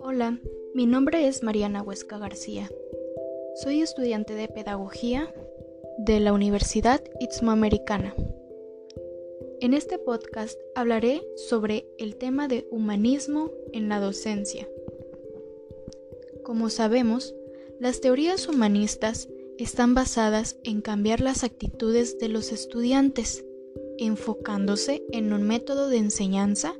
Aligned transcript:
Hola, 0.00 0.38
mi 0.74 0.84
nombre 0.86 1.26
es 1.26 1.42
Mariana 1.42 1.82
Huesca 1.82 2.18
García. 2.18 2.70
Soy 3.54 3.80
estudiante 3.80 4.34
de 4.34 4.48
Pedagogía 4.48 5.32
de 5.98 6.20
la 6.20 6.34
Universidad 6.34 7.02
Americana. 7.52 8.14
En 9.60 9.72
este 9.72 9.98
podcast 9.98 10.60
hablaré 10.74 11.22
sobre 11.36 11.86
el 11.98 12.16
tema 12.16 12.46
de 12.46 12.66
humanismo 12.70 13.50
en 13.72 13.88
la 13.88 14.00
docencia. 14.00 14.68
Como 16.42 16.68
sabemos, 16.68 17.34
las 17.80 18.00
teorías 18.00 18.48
humanistas 18.48 19.28
están 19.62 19.94
basadas 19.94 20.56
en 20.64 20.80
cambiar 20.80 21.20
las 21.20 21.44
actitudes 21.44 22.18
de 22.18 22.28
los 22.28 22.52
estudiantes, 22.52 23.44
enfocándose 23.98 25.02
en 25.12 25.32
un 25.32 25.42
método 25.42 25.88
de 25.88 25.98
enseñanza 25.98 26.74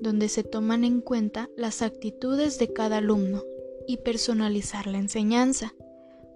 donde 0.00 0.28
se 0.28 0.44
toman 0.44 0.84
en 0.84 1.00
cuenta 1.00 1.50
las 1.56 1.82
actitudes 1.82 2.58
de 2.58 2.72
cada 2.72 2.98
alumno 2.98 3.44
y 3.86 3.98
personalizar 3.98 4.86
la 4.86 4.98
enseñanza, 4.98 5.74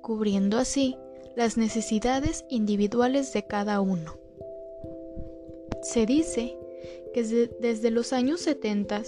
cubriendo 0.01 0.59
así 0.59 0.97
las 1.37 1.57
necesidades 1.57 2.45
individuales 2.49 3.33
de 3.33 3.47
cada 3.47 3.81
uno. 3.81 4.19
Se 5.83 6.07
dice 6.07 6.57
que 7.15 7.23
desde 7.61 7.91
los 7.91 8.13
años 8.13 8.41
70 8.41 9.03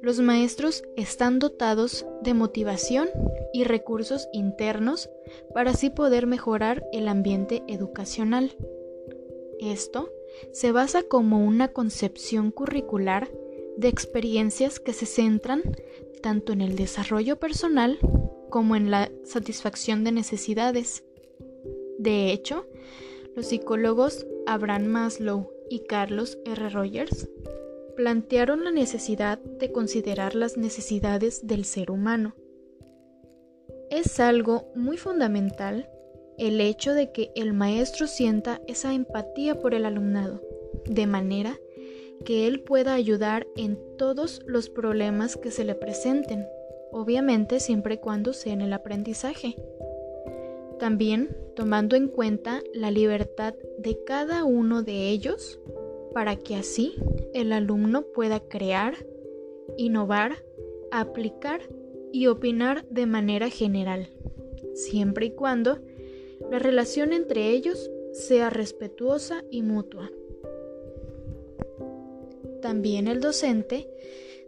los 0.00 0.20
maestros 0.20 0.82
están 0.96 1.38
dotados 1.38 2.06
de 2.22 2.34
motivación 2.34 3.08
y 3.52 3.64
recursos 3.64 4.28
internos 4.32 5.10
para 5.54 5.70
así 5.70 5.90
poder 5.90 6.26
mejorar 6.26 6.84
el 6.92 7.08
ambiente 7.08 7.62
educacional. 7.68 8.56
Esto 9.58 10.10
se 10.52 10.72
basa 10.72 11.02
como 11.02 11.44
una 11.44 11.68
concepción 11.68 12.50
curricular 12.50 13.30
de 13.76 13.88
experiencias 13.88 14.80
que 14.80 14.92
se 14.92 15.06
centran 15.06 15.62
tanto 16.22 16.52
en 16.52 16.60
el 16.60 16.76
desarrollo 16.76 17.38
personal 17.38 17.98
como 18.50 18.76
en 18.76 18.90
la 18.90 19.10
satisfacción 19.24 20.04
de 20.04 20.12
necesidades. 20.12 21.04
De 21.98 22.32
hecho, 22.32 22.66
los 23.34 23.46
psicólogos 23.46 24.26
Abraham 24.46 24.86
Maslow 24.86 25.50
y 25.70 25.80
Carlos 25.80 26.38
R. 26.44 26.68
Rogers 26.70 27.28
plantearon 27.96 28.64
la 28.64 28.70
necesidad 28.70 29.38
de 29.38 29.72
considerar 29.72 30.34
las 30.34 30.56
necesidades 30.56 31.46
del 31.46 31.64
ser 31.64 31.90
humano. 31.90 32.34
Es 33.90 34.20
algo 34.20 34.70
muy 34.76 34.96
fundamental 34.96 35.90
el 36.38 36.60
hecho 36.60 36.94
de 36.94 37.10
que 37.10 37.32
el 37.34 37.52
maestro 37.52 38.06
sienta 38.06 38.60
esa 38.68 38.94
empatía 38.94 39.58
por 39.58 39.74
el 39.74 39.84
alumnado, 39.84 40.40
de 40.86 41.08
manera 41.08 41.58
que 42.24 42.46
él 42.46 42.62
pueda 42.62 42.94
ayudar 42.94 43.48
en 43.56 43.78
todos 43.98 44.42
los 44.46 44.70
problemas 44.70 45.36
que 45.36 45.50
se 45.50 45.64
le 45.64 45.74
presenten, 45.74 46.46
obviamente 46.92 47.58
siempre 47.58 47.94
y 47.94 47.98
cuando 47.98 48.32
sea 48.32 48.52
en 48.52 48.60
el 48.60 48.72
aprendizaje. 48.72 49.56
También 50.78 51.36
tomando 51.56 51.96
en 51.96 52.06
cuenta 52.06 52.62
la 52.72 52.92
libertad 52.92 53.54
de 53.78 54.02
cada 54.04 54.44
uno 54.44 54.84
de 54.84 55.10
ellos 55.10 55.58
para 56.14 56.36
que 56.36 56.54
así 56.54 56.94
el 57.34 57.52
alumno 57.52 58.02
pueda 58.02 58.38
crear, 58.38 58.94
innovar, 59.76 60.36
aplicar 60.92 61.60
y 62.12 62.26
opinar 62.26 62.86
de 62.88 63.06
manera 63.06 63.50
general, 63.50 64.08
siempre 64.74 65.26
y 65.26 65.30
cuando 65.32 65.80
la 66.50 66.58
relación 66.58 67.12
entre 67.12 67.50
ellos 67.50 67.90
sea 68.12 68.50
respetuosa 68.50 69.44
y 69.50 69.62
mutua. 69.62 70.10
También 72.60 73.08
el 73.08 73.20
docente 73.20 73.88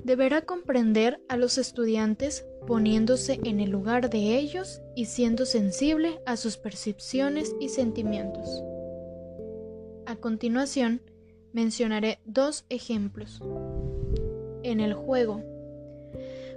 deberá 0.04 0.42
comprender 0.42 1.20
a 1.28 1.36
los 1.36 1.58
estudiantes 1.58 2.46
poniéndose 2.66 3.40
en 3.44 3.60
el 3.60 3.70
lugar 3.70 4.10
de 4.10 4.36
ellos 4.36 4.80
y 4.94 5.06
siendo 5.06 5.46
sensible 5.46 6.20
a 6.26 6.36
sus 6.36 6.56
percepciones 6.56 7.54
y 7.60 7.68
sentimientos. 7.68 8.62
A 10.06 10.16
continuación, 10.16 11.02
mencionaré 11.52 12.18
dos 12.24 12.64
ejemplos. 12.68 13.40
En 14.62 14.80
el 14.80 14.94
juego, 14.94 15.42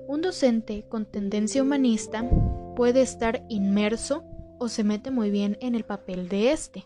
un 0.08 0.22
docente 0.22 0.86
con 0.88 1.06
tendencia 1.06 1.62
humanista 1.62 2.30
puede 2.76 3.02
estar 3.02 3.46
inmerso 3.50 4.24
o 4.60 4.70
se 4.70 4.84
mete 4.84 5.12
muy 5.12 5.32
bien 5.32 5.58
en 5.62 5.76
el 5.76 5.84
papel 5.84 6.30
de 6.30 6.52
este, 6.52 6.86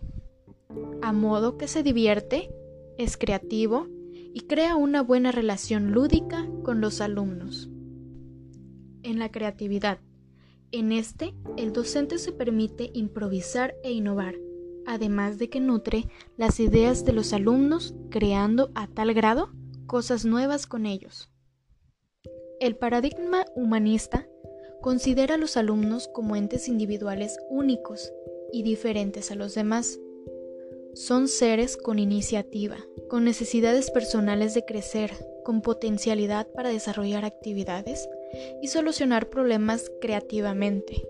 a 1.01 1.11
modo 1.11 1.57
que 1.57 1.67
se 1.67 1.83
divierte, 1.83 2.49
es 2.97 3.17
creativo 3.17 3.87
y 4.33 4.41
crea 4.41 4.75
una 4.75 5.01
buena 5.01 5.31
relación 5.31 5.91
lúdica 5.91 6.47
con 6.63 6.81
los 6.81 7.01
alumnos. 7.01 7.69
En 9.03 9.17
la 9.17 9.31
creatividad, 9.31 9.99
en 10.71 10.91
este, 10.91 11.33
el 11.57 11.73
docente 11.73 12.19
se 12.19 12.31
permite 12.31 12.91
improvisar 12.93 13.73
e 13.83 13.91
innovar, 13.91 14.35
además 14.85 15.37
de 15.37 15.49
que 15.49 15.59
nutre 15.59 16.05
las 16.37 16.59
ideas 16.59 17.05
de 17.05 17.13
los 17.13 17.33
alumnos 17.33 17.95
creando 18.09 18.71
a 18.75 18.87
tal 18.87 19.13
grado 19.13 19.51
cosas 19.87 20.25
nuevas 20.25 20.67
con 20.67 20.85
ellos. 20.85 21.31
El 22.59 22.75
paradigma 22.75 23.45
humanista 23.55 24.27
considera 24.81 25.35
a 25.35 25.37
los 25.37 25.55
alumnos 25.55 26.09
como 26.09 26.35
entes 26.35 26.67
individuales 26.67 27.39
únicos 27.49 28.11
y 28.51 28.63
diferentes 28.63 29.31
a 29.31 29.35
los 29.35 29.55
demás. 29.55 29.97
Son 30.93 31.29
seres 31.29 31.77
con 31.77 31.99
iniciativa, 31.99 32.77
con 33.07 33.23
necesidades 33.23 33.91
personales 33.91 34.53
de 34.53 34.65
crecer, 34.65 35.11
con 35.45 35.61
potencialidad 35.61 36.47
para 36.47 36.69
desarrollar 36.69 37.23
actividades 37.23 38.09
y 38.61 38.67
solucionar 38.67 39.29
problemas 39.29 39.89
creativamente. 40.01 41.07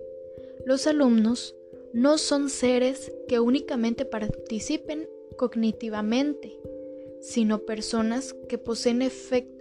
Los 0.65 0.85
alumnos 0.85 1.55
no 1.93 2.19
son 2.19 2.49
seres 2.51 3.11
que 3.27 3.39
únicamente 3.39 4.05
participen 4.05 5.09
cognitivamente, 5.35 6.59
sino 7.21 7.59
personas 7.59 8.35
que 8.47 8.59
poseen 8.59 9.01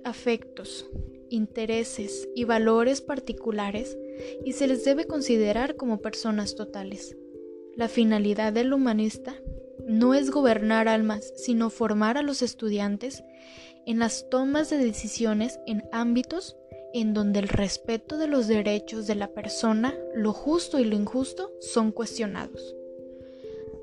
afectos, 0.04 0.86
intereses 1.30 2.28
y 2.34 2.44
valores 2.44 3.00
particulares 3.00 3.96
y 4.44 4.52
se 4.52 4.66
les 4.66 4.84
debe 4.84 5.06
considerar 5.06 5.76
como 5.76 6.00
personas 6.00 6.54
totales. 6.54 7.16
La 7.74 7.88
finalidad 7.88 8.52
del 8.52 8.72
humanista 8.72 9.34
no 9.86 10.14
es 10.14 10.30
gobernar 10.30 10.88
almas, 10.88 11.32
sino 11.36 11.70
formar 11.70 12.18
a 12.18 12.22
los 12.22 12.42
estudiantes 12.42 13.24
en 13.86 13.98
las 13.98 14.28
tomas 14.28 14.68
de 14.68 14.78
decisiones 14.78 15.60
en 15.66 15.82
ámbitos 15.92 16.56
en 16.92 17.14
donde 17.14 17.40
el 17.40 17.48
respeto 17.48 18.18
de 18.18 18.26
los 18.26 18.48
derechos 18.48 19.06
de 19.06 19.14
la 19.14 19.28
persona, 19.28 19.94
lo 20.14 20.32
justo 20.32 20.78
y 20.78 20.84
lo 20.84 20.96
injusto 20.96 21.52
son 21.60 21.92
cuestionados. 21.92 22.74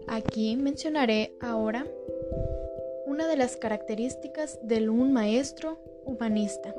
Aquí 0.08 0.56
mencionaré 0.56 1.36
ahora 1.40 1.88
una 3.06 3.28
de 3.28 3.38
las 3.38 3.58
características 3.58 4.60
de 4.62 4.90
un 4.90 5.14
maestro 5.14 5.80
humanista. 6.06 6.76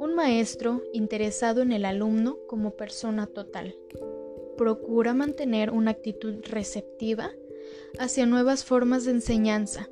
Un 0.00 0.14
maestro 0.14 0.82
interesado 0.94 1.60
en 1.60 1.72
el 1.72 1.84
alumno 1.84 2.38
como 2.46 2.70
persona 2.70 3.26
total. 3.26 3.76
Procura 4.56 5.12
mantener 5.12 5.70
una 5.70 5.90
actitud 5.90 6.36
receptiva 6.42 7.32
hacia 7.98 8.24
nuevas 8.24 8.64
formas 8.64 9.04
de 9.04 9.10
enseñanza. 9.10 9.90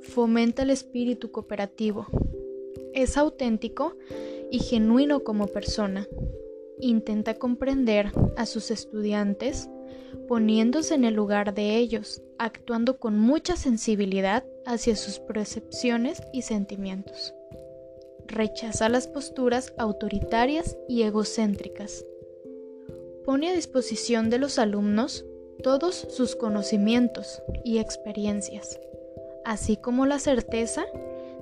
Fomenta 0.00 0.62
el 0.62 0.70
espíritu 0.70 1.30
cooperativo, 1.30 2.06
es 2.94 3.18
auténtico 3.18 3.98
y 4.50 4.60
genuino 4.60 5.20
como 5.20 5.46
persona. 5.48 6.08
Intenta 6.80 7.34
comprender 7.34 8.12
a 8.38 8.46
sus 8.46 8.70
estudiantes 8.70 9.68
poniéndose 10.26 10.94
en 10.94 11.04
el 11.04 11.12
lugar 11.12 11.52
de 11.52 11.76
ellos, 11.76 12.22
actuando 12.38 12.98
con 12.98 13.18
mucha 13.18 13.56
sensibilidad 13.56 14.42
hacia 14.64 14.96
sus 14.96 15.18
percepciones 15.18 16.22
y 16.32 16.40
sentimientos. 16.40 17.34
Rechaza 18.26 18.88
las 18.88 19.06
posturas 19.06 19.72
autoritarias 19.78 20.76
y 20.88 21.02
egocéntricas. 21.02 22.04
Pone 23.24 23.50
a 23.50 23.54
disposición 23.54 24.30
de 24.30 24.38
los 24.38 24.58
alumnos 24.58 25.24
todos 25.62 25.94
sus 25.94 26.36
conocimientos 26.36 27.42
y 27.64 27.78
experiencias, 27.78 28.80
así 29.44 29.76
como 29.76 30.06
la 30.06 30.18
certeza 30.18 30.84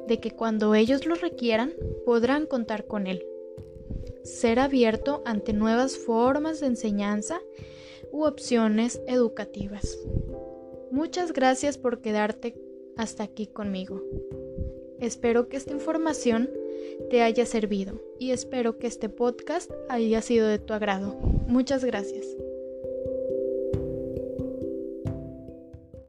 de 0.07 0.21
que 0.21 0.31
cuando 0.33 0.75
ellos 0.75 1.07
lo 1.07 1.15
requieran 1.15 1.73
podrán 2.05 2.47
contar 2.47 2.87
con 2.87 3.07
él. 3.07 3.25
Ser 4.23 4.59
abierto 4.59 5.23
ante 5.25 5.53
nuevas 5.53 5.97
formas 5.97 6.61
de 6.61 6.67
enseñanza 6.67 7.41
u 8.13 8.25
opciones 8.25 9.01
educativas. 9.07 9.99
Muchas 10.91 11.33
gracias 11.33 11.79
por 11.79 12.01
quedarte 12.01 12.55
hasta 12.97 13.25
aquí 13.25 13.47
conmigo. 13.47 14.03
Espero 15.03 15.49
que 15.49 15.57
esta 15.57 15.73
información 15.73 16.49
te 17.11 17.23
haya 17.23 17.45
servido 17.45 18.01
y 18.21 18.31
espero 18.31 18.79
que 18.79 18.87
este 18.87 19.09
podcast 19.09 19.69
haya 19.89 20.23
sido 20.23 20.47
de 20.47 20.61
tu 20.61 20.75
agrado. 20.75 21.17
Muchas 21.49 21.85
gracias. 21.85 22.25